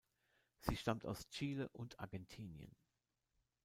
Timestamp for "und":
1.73-1.99